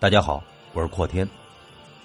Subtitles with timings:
[0.00, 0.42] 大家好，
[0.72, 1.28] 我是阔天，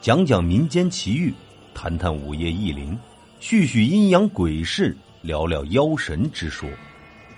[0.02, 1.34] 讲讲民间奇遇，
[1.74, 3.00] 谈谈午夜异灵，
[3.40, 6.70] 叙叙阴阳鬼事，聊聊妖神之说。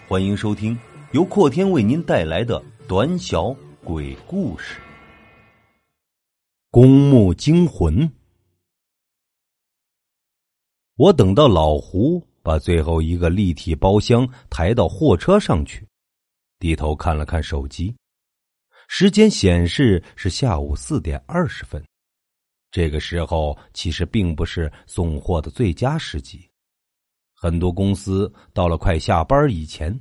[0.07, 0.75] 欢迎收听
[1.11, 4.79] 由阔天为您带来的短小鬼故事
[6.71, 8.09] 《公墓惊魂》。
[10.95, 15.87] 我等到老胡把最后一个立体包厢抬到货车上去，
[16.57, 17.95] 低头看了看手机。
[18.87, 21.83] 时间显示是下午四点二十分，
[22.71, 26.49] 这个时候其实并不是送货的最佳时机。
[27.33, 29.97] 很多公司到了快下班以前，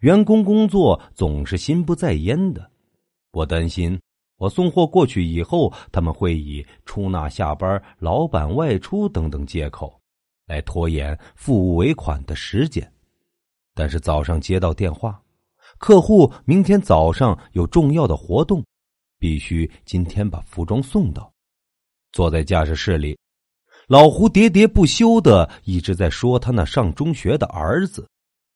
[0.00, 2.70] 员工工作总是心不在焉的。
[3.30, 3.98] 我担心
[4.36, 9.98] 我送货过去以后，他们会以出纳下班、老板外出等等借口，
[10.46, 12.92] 来拖延付尾款的时间。
[13.74, 15.22] 但是早上接到电话。
[15.78, 18.64] 客户明天早上有重要的活动，
[19.18, 21.32] 必须今天把服装送到。
[22.12, 23.16] 坐在驾驶室里，
[23.86, 28.06] 老胡喋喋不休的一直在说他那上中学的儿子。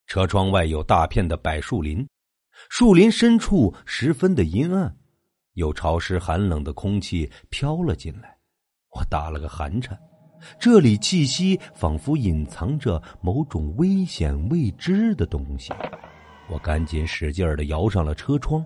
[0.06, 2.06] 车窗外有大片的柏树林，
[2.69, 4.95] 树林深处十分的阴暗，
[5.55, 8.36] 有潮湿寒冷的空气飘了进来。
[8.91, 9.98] 我打了个寒颤，
[10.59, 15.73] 这里气息仿佛隐藏着某种危险未知的东西。
[16.53, 18.62] 我赶紧使劲的摇上了车窗。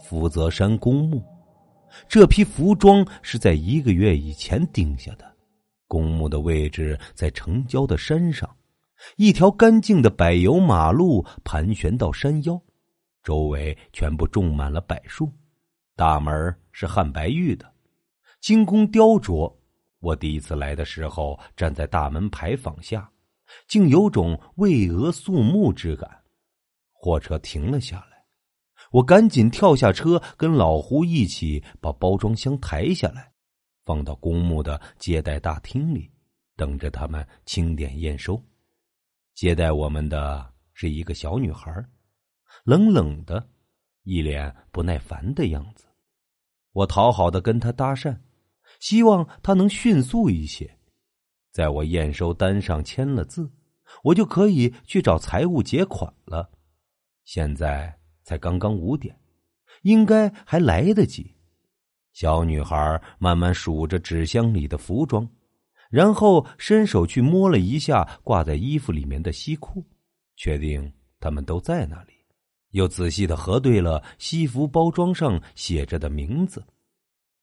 [0.00, 1.22] 福泽山公墓，
[2.08, 5.32] 这批服装是在一个月以前定下的。
[5.86, 8.50] 公墓的位置在城郊的山上，
[9.14, 12.60] 一条干净的柏油马路盘旋到山腰，
[13.22, 15.30] 周围全部种满了柏树。
[15.94, 17.72] 大门是汉白玉的，
[18.40, 19.54] 精工雕琢。
[20.00, 23.08] 我第一次来的时候，站在大门牌坊下，
[23.68, 26.10] 竟有种巍峨肃穆之感。
[27.02, 28.24] 货车停了下来，
[28.92, 33.32] 我赶紧跳下车，跟老胡一起把包装箱抬下来，
[33.84, 36.08] 放到公墓的接待大厅里，
[36.54, 38.40] 等着他们清点验收。
[39.34, 41.74] 接待我们的是一个小女孩，
[42.62, 43.44] 冷冷的，
[44.04, 45.84] 一脸不耐烦的样子。
[46.70, 48.16] 我讨好的跟她搭讪，
[48.78, 50.78] 希望她能迅速一些，
[51.50, 53.50] 在我验收单上签了字，
[54.04, 56.48] 我就可以去找财务结款了。
[57.24, 59.16] 现在才刚刚五点，
[59.82, 61.34] 应该还来得及。
[62.12, 65.26] 小女孩慢慢数着纸箱里的服装，
[65.90, 69.82] 然后伸手去摸了一下挂在衣服里面的西裤，
[70.36, 72.12] 确定他们都在那里，
[72.72, 76.62] 又仔细的核对了西服包装上写着的名字。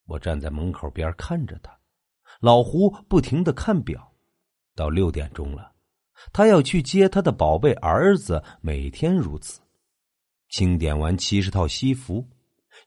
[0.05, 1.75] 我站在门口边看着他，
[2.41, 4.11] 老胡不停的看表，
[4.75, 5.71] 到六点钟了，
[6.31, 9.61] 他要去接他的宝贝儿子，每天如此。
[10.49, 12.27] 清点完七十套西服，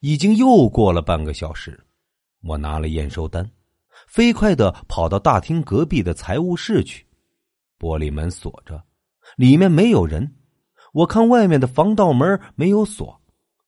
[0.01, 1.79] 已经又过了半个小时。
[2.41, 3.49] 我拿了验收单，
[4.07, 7.05] 飞快的跑到大厅隔壁的财务室去。
[7.79, 8.83] 玻璃门锁着，
[9.37, 10.35] 里面没有人。
[10.91, 13.19] 我看外面的防盗门没有锁，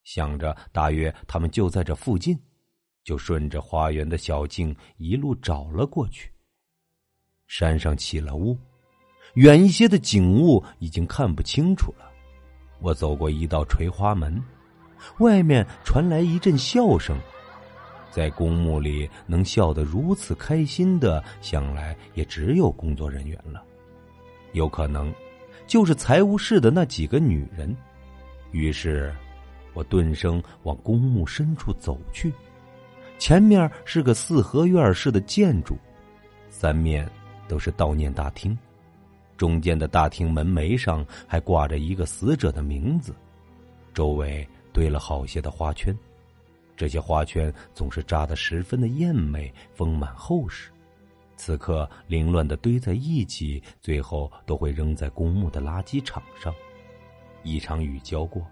[0.04, 2.38] 想着大约他们就在这附近，
[3.02, 6.30] 就顺着花园的小径一路找了过去。
[7.46, 8.58] 山上起了雾，
[9.34, 12.12] 远一些的景物已经看不清楚了。
[12.86, 14.40] 我走过一道垂花门，
[15.18, 17.18] 外面传来一阵笑声。
[18.12, 23.60] 在公墓里能笑得如此开心的，想来也只有工作人员了。
[24.52, 25.12] 有可能
[25.66, 27.76] 就是财务室的那几个女人。
[28.52, 29.12] 于是，
[29.74, 32.32] 我顿声往公墓深处走去。
[33.18, 35.76] 前面是个四合院式的建筑，
[36.50, 37.10] 三面
[37.48, 38.56] 都是悼念大厅。
[39.36, 43.14] 中间的大厅门楣上还挂着一个死者的名字，
[43.92, 45.96] 周围堆了好些的花圈，
[46.76, 50.70] 这些花圈总是扎得十分的艳美、丰满厚实。
[51.36, 56.54] 此刻凌乱的堆在一起，最后都会扔在公墓的垃圾场上。
[57.42, 58.42] 一场雨浇过，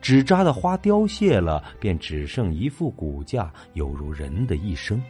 [0.00, 5.00] 纸扎的花凋谢了，便只剩一副骨架，犹如人的一生。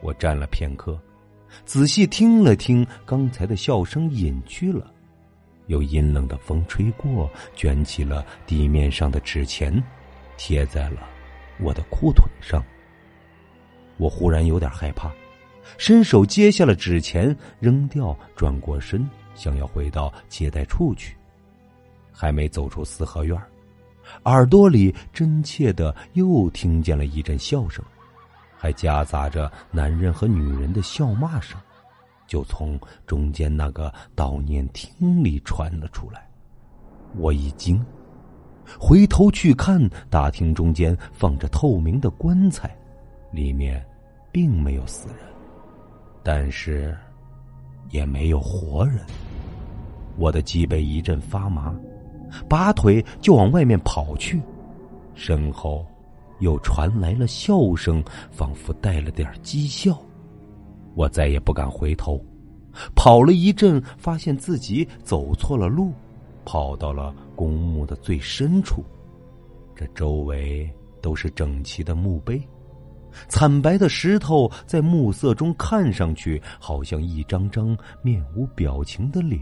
[0.00, 0.96] 我站了片刻。
[1.64, 4.92] 仔细听了听，刚才的笑声隐去了，
[5.66, 9.82] 有阴冷的风吹过，卷起了地面上的纸钱，
[10.36, 11.08] 贴在了
[11.60, 12.62] 我的裤腿上。
[13.96, 15.10] 我忽然有点害怕，
[15.78, 21.16] 伸手接下了纸钱，扔掉，转过身，想要回到接待处去。
[22.12, 23.40] 还没走出四合院，
[24.24, 27.84] 耳朵里真切的又听见了一阵笑声。
[28.64, 31.60] 还夹杂着男人和女人的笑骂声，
[32.26, 36.26] 就从中间那个悼念厅里传了出来。
[37.14, 37.84] 我一惊，
[38.80, 39.78] 回头去看，
[40.08, 42.74] 大厅中间放着透明的棺材，
[43.30, 43.84] 里面
[44.32, 45.18] 并没有死人，
[46.22, 46.96] 但是
[47.90, 49.00] 也没有活人。
[50.16, 51.70] 我的脊背一阵发麻，
[52.48, 54.40] 拔腿就往外面跑去，
[55.14, 55.84] 身后
[56.44, 59.98] 又传来了笑声，仿佛带了点讥笑。
[60.94, 62.22] 我再也不敢回头，
[62.94, 65.92] 跑了一阵，发现自己走错了路，
[66.44, 68.84] 跑到了公墓的最深处。
[69.74, 70.70] 这周围
[71.00, 72.40] 都是整齐的墓碑，
[73.26, 79.40] 惨白的石头在暮色中看上去好像一张张面无表情的脸。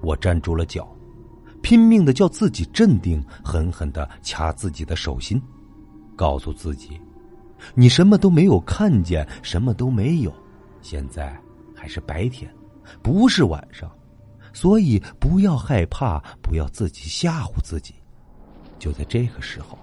[0.00, 0.88] 我站住了脚，
[1.62, 5.40] 拼命的叫自己镇定，狠狠的掐自己的手心，
[6.22, 7.00] 告诉自己。
[7.74, 10.32] 你什么都没有看见，什么都没有。
[10.80, 11.36] 现在
[11.74, 12.48] 还是白天，
[13.02, 13.90] 不是晚上，
[14.52, 17.92] 所以不要害怕，不要自己吓唬自己。
[18.78, 19.76] 就在这个时候，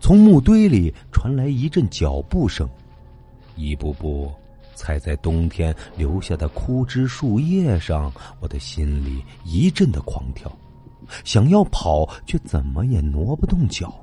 [0.00, 2.68] 从墓堆里传来一阵脚步声，
[3.56, 4.30] 一步步
[4.74, 10.54] 踩在冬天留下的枯枝树叶上，我的心里一阵的狂跳，
[11.24, 13.98] 想要跑，却怎么也挪不动脚。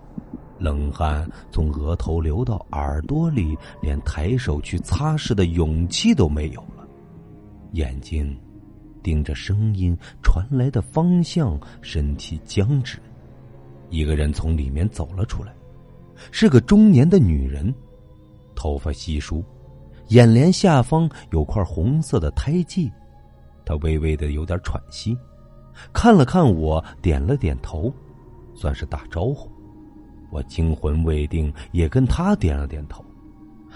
[0.61, 6.87] 冷汗从额头流到耳朵里，连抬手去擦拭的勇气都没有了。
[7.71, 8.37] 眼睛
[9.01, 12.99] 盯着声音传来的方向，身体僵直。
[13.89, 15.51] 一个人从里面走了出来，
[16.31, 17.73] 是个中年的女人，
[18.55, 19.43] 头发稀疏，
[20.09, 22.91] 眼帘下方有块红色的胎记。
[23.65, 25.17] 她微微的有点喘息，
[25.91, 27.91] 看了看我，点了点头，
[28.53, 29.51] 算是打招呼。
[30.31, 33.05] 我惊魂未定，也跟他点了点头。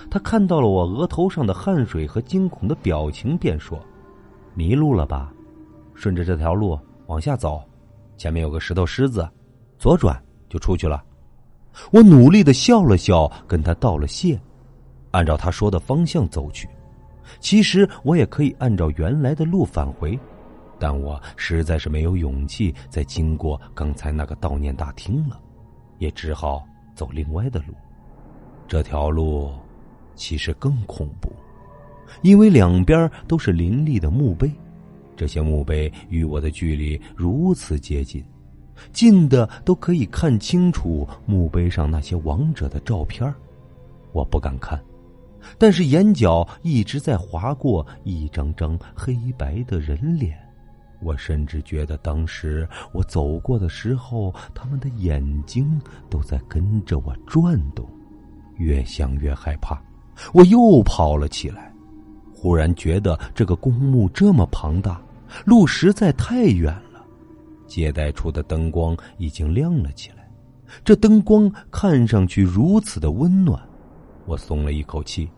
[0.09, 3.79] 他看到了我额头上的汗水和惊恐的表情，便说
[4.55, 5.31] ：“迷路了吧？
[5.93, 7.61] 顺着这条路往下走，
[8.17, 9.29] 前面有个石头狮子，
[9.77, 11.03] 左转就出去了。”
[11.91, 14.39] 我努力的笑了笑，跟他道了谢，
[15.11, 16.69] 按照他说的方向走去。
[17.39, 20.17] 其实我也可以按照原来的路返回，
[20.79, 25.39] 但我实在是没有勇气再经过刚才那个悼念大厅了。
[25.97, 27.73] 也只好走另外的路，
[28.67, 29.51] 这条路
[30.15, 31.31] 其实更恐怖，
[32.21, 34.51] 因为两边都是林立的墓碑，
[35.15, 38.23] 这些墓碑与我的距离如此接近，
[38.91, 43.33] 近的都可以看清楚墓碑上那些亡者的照片
[44.11, 44.81] 我不敢看，
[45.57, 50.37] 但是眼角一直在划过一张张黑白的人脸。
[51.01, 57.87] 我甚至觉得，当时我走过的时候，他们的眼睛都在跟着我转动。
[58.57, 59.81] 越想越害怕，
[60.33, 61.73] 我又跑了起来。
[62.33, 65.01] 忽然觉得这个公墓这么庞大，
[65.45, 67.05] 路实在太远了。
[67.67, 70.29] 接待处的灯光已经亮了起来，
[70.83, 73.61] 这灯光看上去如此的温暖，
[74.25, 75.29] 我松了一口气，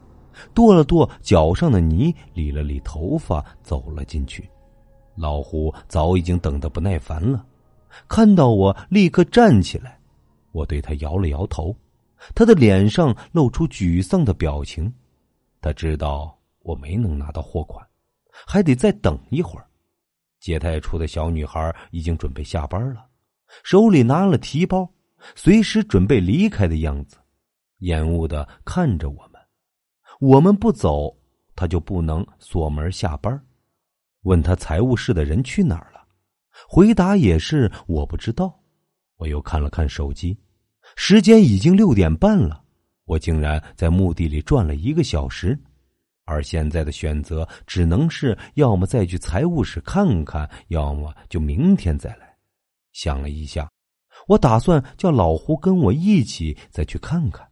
[0.54, 4.48] 跺了跺脚上的泥，理了理头发，走了进去。
[5.18, 7.44] 老胡早已经等得不耐烦了，
[8.08, 10.00] 看到我立刻站起来，
[10.52, 11.76] 我对他摇了摇头，
[12.36, 14.94] 他的脸上露出沮丧的表情，
[15.60, 17.86] 他知道我没能拿到货款，
[18.46, 19.66] 还得再等一会儿。
[20.40, 23.04] 接待处的小女孩已经准备下班了，
[23.64, 24.88] 手里拿了提包，
[25.36, 27.18] 随时准备离开的样子，
[27.80, 29.42] 厌恶的看着我们。
[30.20, 31.18] 我们不走，
[31.56, 33.44] 他就不能锁门下班。
[34.28, 36.06] 问他财务室的人去哪儿了？
[36.68, 38.54] 回答也是我不知道。
[39.16, 40.38] 我又看了看手机，
[40.98, 42.62] 时间已经六点半了。
[43.06, 45.58] 我竟然在墓地里转了一个小时，
[46.26, 52.36] 而现在的选择只能是要么再去财务室看看，要么就明天再来。
[52.92, 53.72] 想了一下，
[54.28, 57.48] 我打算叫老胡跟我一起再去看看。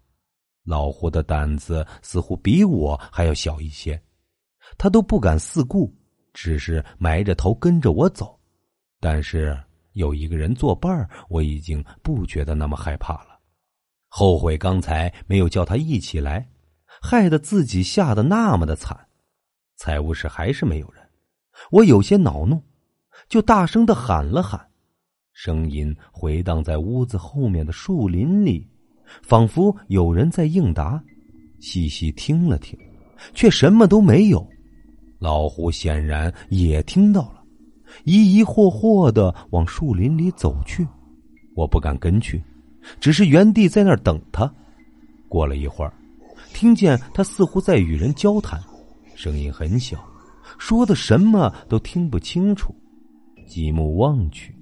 [0.65, 3.99] 老胡的胆子似乎比我还要小一些，
[4.77, 5.89] 他都不敢四顾。
[6.35, 8.37] 只是埋着头跟着我走，
[8.99, 9.57] 但是
[9.93, 13.39] 有一个人作伴我已经不觉得那么害怕了。
[14.09, 16.45] 后悔刚才没有叫他一起来，
[17.01, 18.97] 害得自己吓得那么的惨。
[19.77, 21.01] 财务室还是没有人，
[21.71, 22.61] 我有些恼怒，
[23.29, 24.59] 就大声的喊了喊，
[25.31, 28.69] 声音回荡在屋子后面的树林里，
[29.23, 31.01] 仿佛有人在应答。
[31.61, 32.77] 细细听了听，
[33.33, 34.45] 却什么都没有。
[35.25, 37.41] 老胡显然也听到了，
[38.03, 40.87] 疑疑惑惑的往树林里走去。
[41.55, 42.39] 我不敢跟去，
[42.99, 44.47] 只是原地在那儿等他。
[45.27, 45.91] 过了一会儿，
[46.53, 48.61] 听见他似乎在与人交谈，
[49.15, 49.97] 声音很小，
[50.59, 52.75] 说的什么都听不清楚。
[53.47, 54.55] 极目望去，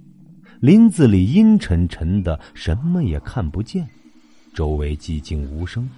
[0.62, 3.86] 林子里阴沉沉的，什么也看不见，
[4.54, 5.90] 周围寂静无声，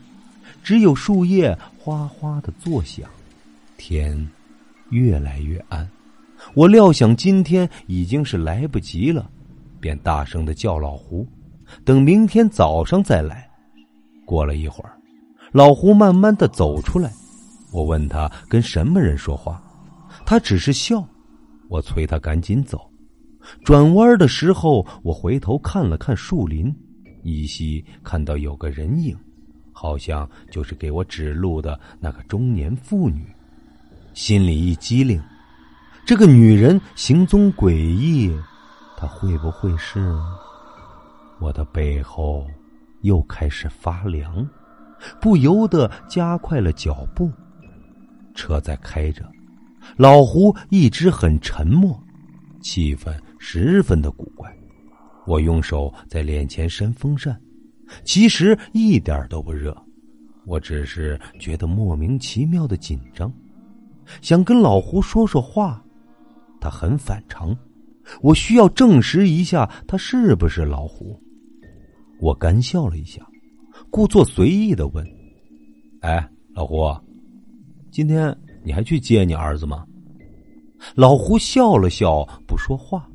[0.63, 3.07] 只有树叶哗哗的作响。
[3.77, 4.27] 天
[4.89, 5.89] 越来越暗，
[6.53, 9.29] 我料想今天已经是来不及了，
[9.79, 11.27] 便大声的叫老胡，
[11.83, 13.49] 等明天早上再来。
[14.25, 14.97] 过了一会儿，
[15.51, 17.11] 老胡慢慢的走出来，
[17.71, 19.61] 我问他跟什么人说话，
[20.25, 21.05] 他只是笑。
[21.67, 22.89] 我催他赶紧走。
[23.63, 26.73] 转弯的时候，我回头看了看树林，
[27.23, 29.17] 依稀看到有个人影，
[29.71, 33.25] 好像就是给我指路的那个中年妇女。
[34.15, 35.21] 心里一激灵，
[36.05, 38.33] 这个女人行踪诡异，
[38.95, 40.09] 她会不会是？
[41.41, 42.47] 我的背后
[43.01, 44.49] 又开始发凉，
[45.19, 47.29] 不由得加快了脚步。
[48.33, 49.29] 车在开着，
[49.97, 52.01] 老胡一直很沉默，
[52.61, 53.13] 气氛。
[53.37, 54.49] 十分的古怪，
[55.27, 57.37] 我用手在脸前扇风扇，
[58.05, 59.75] 其实一点都不热，
[60.45, 63.31] 我只是觉得莫名其妙的紧张，
[64.21, 65.83] 想跟老胡说说话，
[66.59, 67.55] 他很反常，
[68.21, 71.19] 我需要证实一下他是不是老胡。
[72.19, 73.25] 我干笑了一下，
[73.89, 75.05] 故作随意的问
[76.01, 76.89] ：“哎，老胡，
[77.91, 79.85] 今天你还去接你儿子吗？”
[80.95, 83.09] 老胡笑了笑，不说话。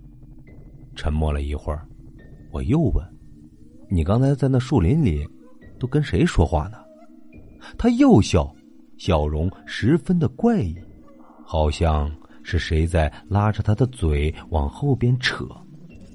[0.96, 1.86] 沉默了一会儿，
[2.50, 3.04] 我又问
[3.88, 5.26] ：“你刚才在那树林里，
[5.78, 6.78] 都跟谁说话呢？”
[7.78, 8.52] 他又笑，
[9.00, 10.76] 笑容十分的怪异，
[11.42, 15.46] 好像是谁在拉着他的嘴往后边扯，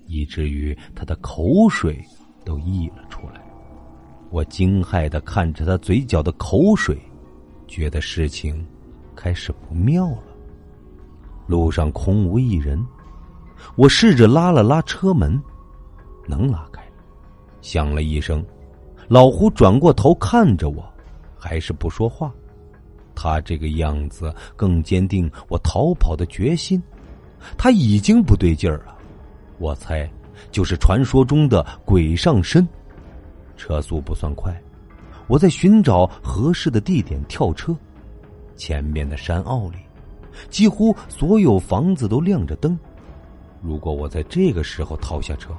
[0.06, 2.00] 以至于他的口水
[2.44, 3.44] 都溢了出来。
[4.30, 6.96] 我惊骇的看着他嘴角的口水，
[7.68, 8.64] 觉得事情
[9.16, 10.24] 开始不妙了。
[11.48, 12.80] 路上空无一人。
[13.76, 15.42] 我试着拉了拉车门，
[16.28, 16.84] 能拉开。
[17.62, 18.46] 响了一声，
[19.08, 20.88] 老胡转过头看着我，
[21.36, 22.32] 还是不说话。
[23.16, 26.82] 他这个样子更坚定我逃跑的决心。
[27.58, 28.96] 他已经不对劲儿了，
[29.58, 30.10] 我猜
[30.52, 32.68] 就是传说中的鬼上身。
[33.56, 34.54] 车速不算快，
[35.28, 37.76] 我在寻找合适的地点跳车。
[38.58, 39.78] 前面的山坳里，
[40.50, 42.78] 几乎所有房子都亮着灯。
[43.62, 45.56] 如果我在这个时候逃下车，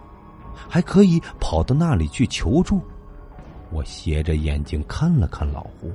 [0.69, 2.81] 还可以跑到那里去求助。
[3.71, 5.91] 我斜着眼睛看了看老胡，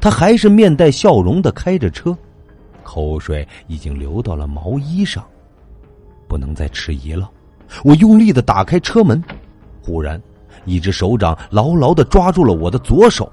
[0.00, 2.16] 他还是面带笑容的开着车，
[2.82, 5.24] 口水已经流到了毛衣上。
[6.28, 7.30] 不能再迟疑了，
[7.82, 9.22] 我用力的打开车门，
[9.82, 10.20] 忽然，
[10.64, 13.30] 一只手掌牢牢的抓住了我的左手，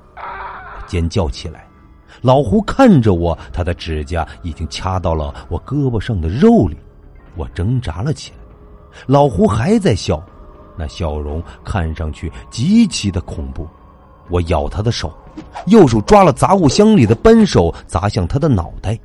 [0.88, 1.66] 尖叫起来。
[2.22, 6.76] 老胡看着我，他的指甲已经掐到了我胳膊上的肉里。
[7.36, 8.38] 我挣扎了起来，
[9.06, 10.20] 老胡还在笑，
[10.76, 13.68] 那笑容看上去极其的恐怖。
[14.30, 15.14] 我咬他的手，
[15.68, 18.98] 右手抓了杂物箱里的扳手，砸向他的脑袋，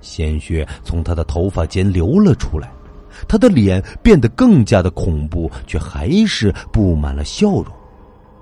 [0.00, 2.70] 鲜血从他的头发间流了出来，
[3.26, 7.66] 他的脸变得更加的恐怖，却还是布满了笑容。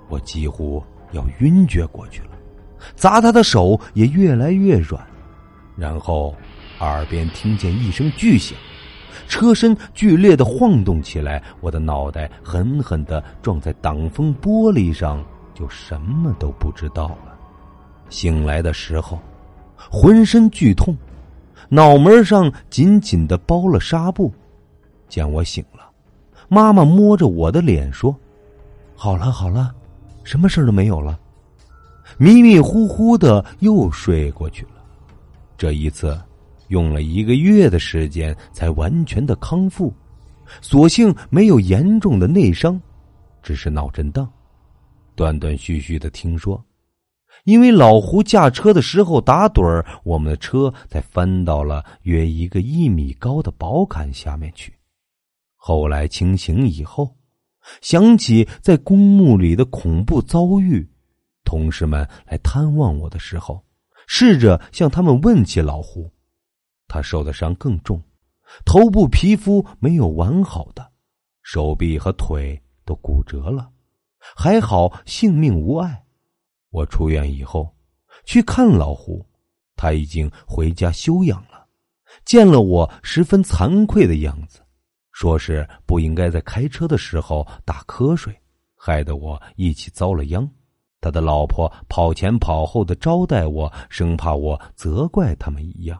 [0.07, 2.29] 我几乎要晕厥过去了，
[2.95, 5.05] 砸他的手也越来越软，
[5.75, 6.35] 然后
[6.79, 8.57] 耳边听见一声巨响。
[9.27, 15.23] 车身剧烈的晃动起来，我的脑袋狠狠的撞在挡风玻璃上，
[15.59, 17.37] 就什么都不知道了。
[18.09, 19.19] 醒来的时候，
[19.75, 20.95] 浑身剧痛，
[21.67, 24.33] 脑门上紧紧的包了纱布。
[25.09, 25.89] 见我醒了，
[26.47, 28.15] 妈妈摸着我的脸说
[28.95, 29.75] ：“好了好了，
[30.23, 31.19] 什么事都没有了。”
[32.17, 34.81] 迷迷糊糊的又睡过去了。
[35.57, 36.17] 这一次。
[36.69, 39.91] 用了一个月的时间才完全的康复，
[40.61, 42.79] 所幸没有严重的内伤，
[43.41, 44.29] 只是脑震荡。
[45.19, 46.63] 断断续续的听说，
[47.43, 54.73] 因为老胡驾车的时候打盹儿，我们的车才翻到了约一个一米高的宝坎下面去。
[55.57, 57.13] 后来清醒以后，
[57.81, 60.89] 想起在公墓里的恐怖遭遇，
[61.43, 63.61] 同事们来探望我的时候，
[64.07, 66.09] 试着向他们问起老胡。
[66.87, 68.01] 他受的伤更重，
[68.63, 70.89] 头部皮肤没有完好的，
[71.43, 73.69] 手臂和腿都骨折了，
[74.35, 76.03] 还好性命无碍。
[76.69, 77.75] 我出院以后
[78.25, 79.25] 去看老胡，
[79.75, 81.65] 他已经回家休养了。
[82.25, 84.59] 见了我，十分惭愧的样子，
[85.11, 88.35] 说是不应该在开车的时候打瞌睡，
[88.75, 90.47] 害得我一起遭了殃。
[91.01, 95.99] 他的老婆跑前跑后的招待我，生怕我责怪他们一样。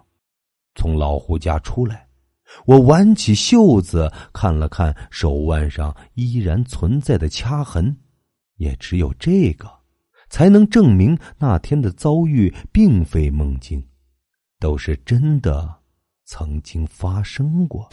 [0.76, 2.08] 从老胡家出来，
[2.66, 7.96] 我挽起袖子，看了看手腕上依然存在的掐痕，
[8.60, 9.68] 也只有这个，
[10.30, 13.84] 才能证明那天的遭遇并非梦境，
[14.60, 15.80] 都是真的，
[16.26, 17.90] 曾经发生过。